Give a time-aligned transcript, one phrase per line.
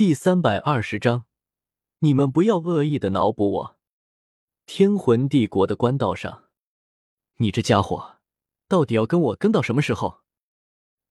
[0.00, 1.26] 第三百二十章，
[1.98, 3.78] 你们不要恶意的脑补我。
[4.64, 6.44] 天魂帝国的官道上，
[7.36, 8.16] 你这家伙
[8.66, 10.22] 到底要跟我跟到什么时候？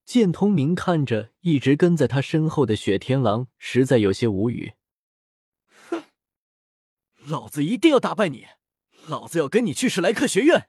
[0.06, 4.74] 剑通明看着一直跟在他身后的雪天狼，实在有些无语。
[5.92, 6.06] 哼，
[7.28, 8.48] 老子一定要打败你！
[9.06, 10.68] 老子要跟你去史莱克学院！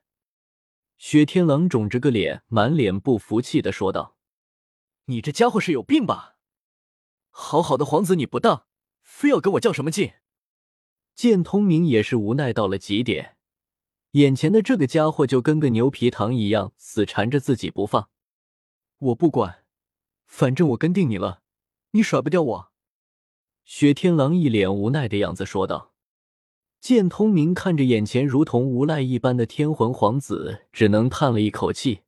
[0.98, 4.18] 雪天狼肿着个脸，满脸不服气的说道
[5.08, 6.36] ：“你这家伙是有病吧？
[7.30, 8.66] 好好的皇子你不当，
[9.02, 10.12] 非要跟我较什么劲？”
[11.14, 13.36] 剑通明也是无奈到了极点，
[14.12, 18.08] 眼前的这个家伙就跟个牛皮糖一样，死缠着自己不放。
[18.98, 19.64] 我不管，
[20.26, 21.42] 反正我跟定你了，
[21.90, 22.72] 你甩不掉我。
[23.64, 25.92] 雪天狼一脸无奈的样子说道。
[26.80, 32.00] 剑通明看着眼前如同无赖一般的天魂皇子，只能叹了一口气，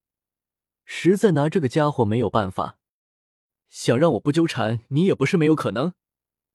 [0.87, 2.79] 实在拿这个家伙没有办法。
[3.73, 5.95] 想让我不纠缠你也不是没有可能，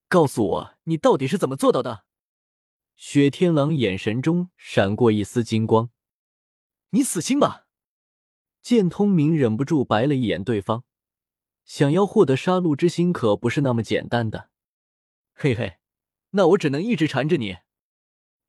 [0.08, 2.06] 告诉我你到底是怎么做到的？
[2.96, 5.90] 雪天狼眼神中闪过一丝金光，
[6.92, 7.66] 你死心吧。
[8.62, 10.84] 剑通明忍不住白了一眼对方，
[11.66, 14.52] 想要获得杀戮之心可不是那么简单的。
[15.34, 15.80] 嘿嘿，
[16.32, 17.58] 那我只能一直缠着你。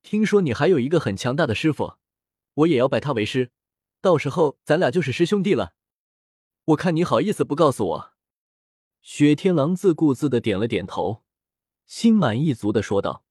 [0.03, 1.95] 听说你还有一个很强大的师傅，
[2.53, 3.51] 我也要拜他为师，
[4.03, 5.73] 到时候咱俩就是师兄弟了。
[6.67, 8.18] 我看你好意思不告诉我？
[9.01, 11.23] 雪天狼自顾自的点了点头，
[11.87, 13.25] 心满意足的说道：“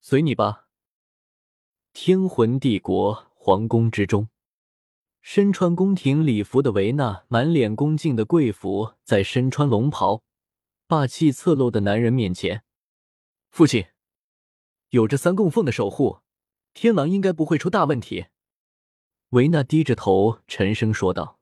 [0.00, 0.68] 随你吧。”
[1.92, 4.28] 天魂帝国皇宫之中。
[5.20, 10.22] 身穿宫廷礼服的维娜，满脸恭敬的贵服，在身穿龙袍、
[10.86, 12.64] 霸气侧漏的男人面前，
[13.50, 13.86] 父亲
[14.88, 16.20] 有着三供奉的守护，
[16.72, 18.26] 天狼应该不会出大问题。
[19.30, 21.38] 维娜低着头，沉声说道：“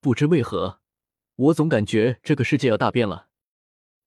[0.00, 0.80] 不知为何，
[1.36, 3.28] 我总感觉这个世界要大变了。”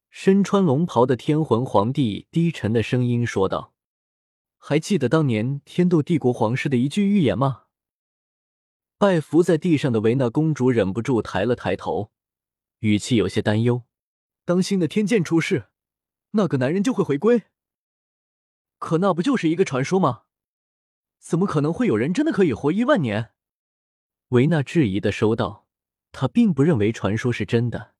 [0.09, 3.73] 身穿龙袍的天魂皇帝低沉的声音说道
[4.58, 7.66] ：“还记得当年天斗帝国皇室的一句预言吗？”
[8.97, 12.12] 拜伏在地上的维纳公主忍不住抬了抬头，
[12.79, 13.84] 语气有些担忧
[14.44, 15.68] ：“当新的天剑出世，
[16.31, 17.44] 那个男人就会回归。
[18.80, 20.24] 可那不就是一个传说吗？
[21.19, 23.34] 怎么可能会有人真的可以活一万年？”
[24.30, 25.66] 维纳质疑的说道
[26.19, 27.94] ：“他并不认为传说是真的，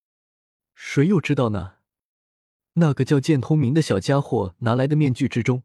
[0.74, 1.76] 谁又知道呢？
[2.74, 5.62] 那个叫剑通明的小家伙拿来的面具之中，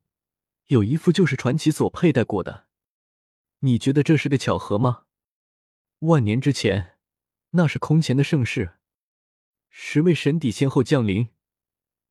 [0.66, 2.66] 有一副就是传奇所佩戴过的。
[3.60, 5.04] 你觉得这是个巧合吗？”
[6.00, 6.98] 万年之前，
[7.52, 8.74] 那是空前的盛世，
[9.70, 11.30] 十位神邸先后降临。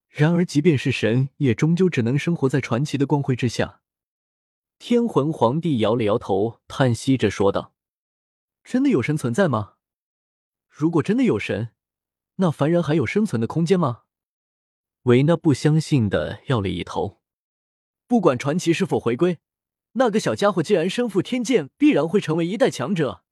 [0.10, 3.84] 然而，即便是神，也终究只能生活在传奇的光辉之下。
[4.80, 7.76] 天魂皇帝摇了摇头，叹息着说道
[8.66, 9.76] ：“真的有神存在吗？
[10.72, 11.70] 如果真的有神，
[12.38, 14.04] 那凡人还有生存的空间吗？”
[15.04, 17.22] 维纳不相信的摇了一头。
[18.08, 19.40] 不管传奇是否回归，
[19.94, 23.24] 那个小家伙既然身负天剑，必然会成为一代强者。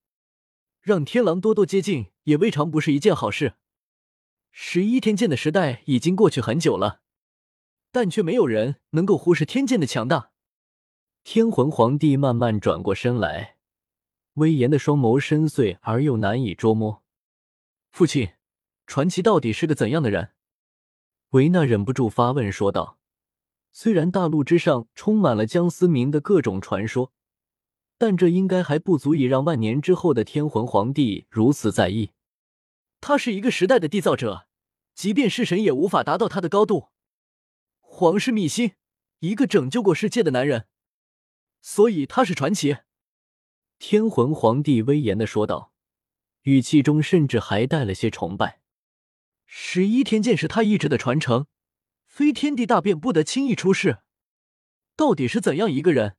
[0.81, 3.55] 让天狼多多接近，也未尝不是一件好事。
[4.51, 7.01] 十一天剑的时代已经过去很久了，
[7.91, 10.31] 但却没有人能够忽视天剑的强大。
[11.23, 13.57] 天魂皇帝慢慢转过身来，
[14.35, 17.03] 威严的双眸深邃而又难以捉摸。
[17.91, 18.33] 父亲，
[18.87, 20.33] 传奇到底是个怎样的人？
[21.29, 22.97] 维纳忍不住发问说道。
[23.71, 27.13] 虽然大陆之上充满了江思明的各种传说。
[28.01, 32.11] 但这应该还不足以让万年之后的天魂皇帝如此在意。
[33.01, 34.47] 他是一个时代的缔造者，
[34.95, 36.87] 即便是神也无法达到他的高度。
[37.81, 38.71] 皇室秘辛，
[39.19, 40.67] 一个拯救过世界的男人，
[41.61, 42.77] 所以他是传奇。
[43.79, 45.68] 天魂皇帝威严的说道，
[46.43, 48.61] 语气中甚至还带了些崇拜。
[49.45, 51.47] 十一天剑是他意志的传承，
[52.05, 53.99] 非天地大变不得轻易出世。
[54.95, 56.15] 到底是怎样一个人？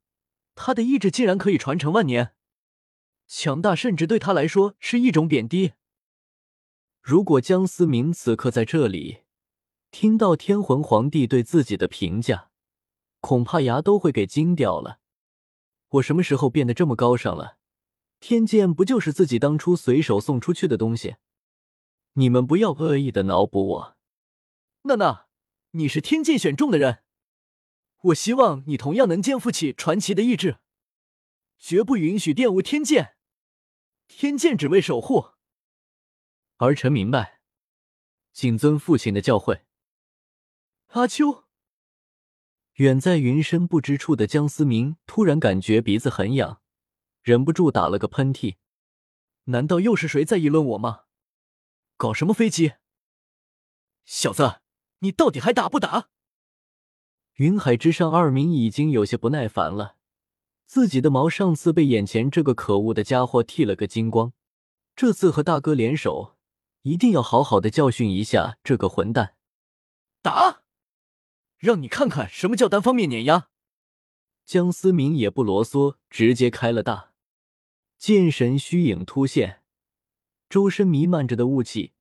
[0.55, 2.35] 他的意志竟然可以传承万年，
[3.27, 5.73] 强大甚至对他来说是一种贬低。
[7.01, 9.23] 如果江思明此刻在这里，
[9.91, 12.51] 听到天魂皇帝对自己的评价，
[13.21, 14.99] 恐怕牙都会给惊掉了。
[15.89, 17.60] 我什么时候变得这么高尚了？
[18.21, 21.17] 天剑不就是自己当初随手送出去的东西？
[22.13, 23.97] 你们不要恶意的脑补我。
[24.83, 25.27] 娜娜，
[25.73, 27.03] 你是天剑选中的人。
[28.03, 30.59] 我希望你同样能肩负起传奇的意志，
[31.59, 33.17] 绝不允许玷污天剑。
[34.07, 35.31] 天剑只为守护。
[36.57, 37.41] 儿臣明白，
[38.33, 39.63] 谨遵父亲的教诲。
[40.89, 41.45] 阿秋，
[42.75, 46.61] 远在云深不知处的江思明突然感觉鼻子很痒，
[47.23, 48.57] 忍不住打了个喷嚏。
[49.45, 51.03] 难道又是谁在议论我吗？
[51.97, 52.75] 搞什么飞机？
[54.05, 54.61] 小子，
[55.01, 56.09] 你到底还打不打？
[57.35, 59.97] 云海之上，二明已经有些不耐烦了。
[60.67, 64.33] 自己的毛上次被眼前这个可恶的家伙剃了个精光，
[64.95, 66.37] 这次和大哥联手，
[66.83, 69.37] 一定要好好的教训一下这个混蛋。
[70.23, 70.63] 打！
[71.59, 73.49] 让你看看什么叫单方面碾压。
[74.45, 77.10] 江思明也不啰嗦，直接开了大
[78.01, 79.61] 剑神虚影突现，
[80.49, 81.93] 周身弥漫着的雾气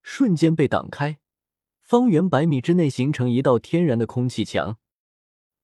[0.00, 1.18] 瞬间被挡开。
[1.82, 4.78] 方圆百米之内形成一道天然的空气墙，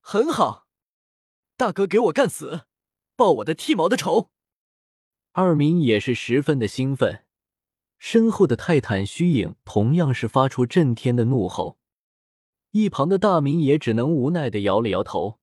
[0.00, 0.66] 很好，
[1.56, 2.62] 大哥给我干死，
[3.14, 4.30] 报我的剃毛的仇！
[5.30, 7.24] 二明也是十分的兴奋，
[7.96, 11.78] 身后的泰坦虚影同样是发出震天的怒吼，
[12.72, 15.38] 一旁的大明也只能无奈的摇了摇头，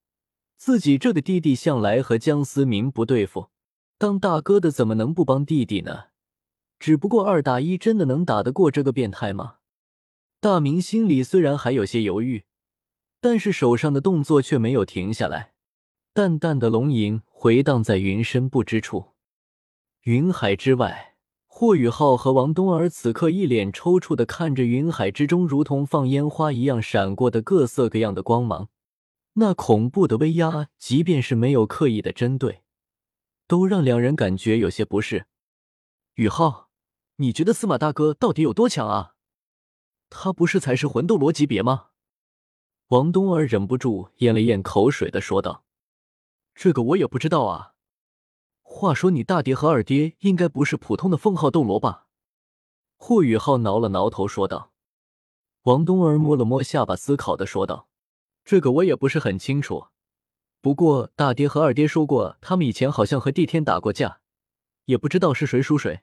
[0.57, 3.51] 自己这个弟弟向来和江思明不对付，
[3.97, 6.05] 当大哥的怎么能不帮弟弟呢？
[6.79, 9.55] 只不过二打一真的能打得过这个变态吗？
[10.39, 12.43] 大明心里虽然还有些犹豫，
[13.19, 15.53] 但是手上的动作却没有停下来。
[16.13, 19.13] 淡淡的龙吟回荡在云深不知处，
[20.03, 21.15] 云海之外，
[21.47, 28.69] 霍雨浩和王冬儿此刻一脸抽搐的看着云海之中如同放烟花一样闪过的各色各样的光芒，
[29.33, 32.61] 那恐怖的威压，即便是没有刻意的针对，
[33.47, 35.25] 都让两人感觉有些不适。
[36.15, 36.69] 雨浩，
[37.15, 39.15] 你觉得司马大哥到底有多强啊？
[40.09, 41.87] 他不是才是魂斗罗级别吗？
[42.87, 45.65] 王冬儿忍不住咽了咽口水的说道
[46.55, 47.73] ：“这个我也不知道啊。
[48.61, 52.07] 话说你大爹和二爹应该不是普通的封号斗罗吧？”
[52.95, 54.71] 霍雨浩挠了挠头说道。
[55.63, 57.89] 王冬儿摸了摸下巴，思考的说道
[58.45, 59.87] ：“这个我也不是很清楚，
[60.67, 64.19] 不过大爹和二爹说过，他们以前好像和帝天打过架，
[64.83, 66.01] 也不知道是谁输谁。”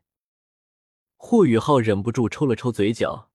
[1.20, 3.28] 霍雨浩忍不住抽了抽嘴角。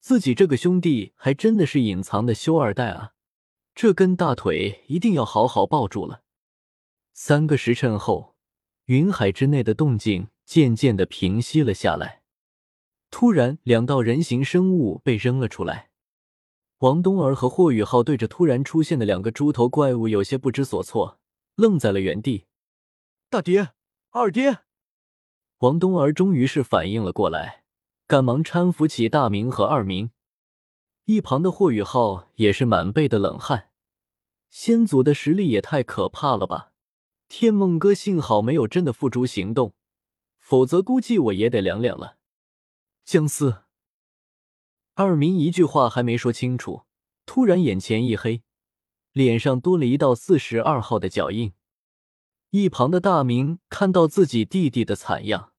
[0.00, 3.12] 自己这个兄弟还真的是隐藏的修二代啊！
[3.74, 6.20] 这根大腿一定要好好抱住了。
[7.14, 8.36] 三个时辰后，
[8.84, 12.20] 云海之内的动静渐渐的平息了下来。
[13.10, 15.88] 突然，两道人形生物被扔了出来。
[16.78, 21.18] 王东儿和霍雨浩对着突然出现的两个猪头怪物有些不知所措，
[21.54, 22.46] 愣在了原地。
[23.30, 23.70] 大爹，
[24.10, 24.58] 二爹！
[25.58, 27.64] 王东儿终于是反应了过来。
[28.06, 30.10] 赶忙搀扶起大明和二明，
[31.06, 33.70] 一旁的霍雨浩也是满背的冷汗。
[34.50, 36.72] 先祖的实力也太可怕了吧！
[37.28, 39.72] 天梦哥幸好没有真的付诸行动，
[40.38, 42.18] 否则估计我也得凉凉了。
[43.06, 43.63] 姜思，
[44.96, 46.84] 二明一句话还没说清楚，
[47.26, 48.44] 突然眼前一黑，
[49.10, 51.52] 脸上多了一道四十二号的脚印。
[52.50, 55.52] 一旁的大明看到自己弟弟的惨样，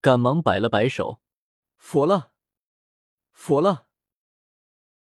[0.00, 1.20] 赶忙摆了摆手。
[1.76, 2.32] 佛了，
[3.32, 3.86] 佛了！